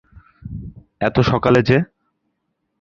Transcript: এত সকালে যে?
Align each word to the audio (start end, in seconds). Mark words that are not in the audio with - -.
এত 1.01 1.15
সকালে 1.21 1.59
যে? 1.61 1.77